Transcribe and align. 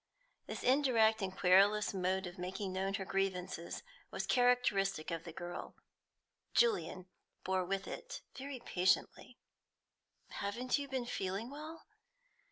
This 0.47 0.63
indirect 0.63 1.21
and 1.21 1.31
querulous 1.37 1.93
mode 1.93 2.25
of 2.25 2.39
making 2.39 2.73
known 2.73 2.95
her 2.95 3.05
grievances 3.05 3.83
was 4.09 4.25
characteristic 4.25 5.11
of 5.11 5.25
the 5.25 5.31
girl. 5.31 5.75
Julian 6.55 7.05
bore 7.43 7.63
with 7.63 7.87
it 7.87 8.23
very 8.35 8.59
patiently. 8.59 9.37
"Haven't 10.29 10.79
you 10.79 10.87
been 10.87 11.05
feeling 11.05 11.51
well?" 11.51 11.85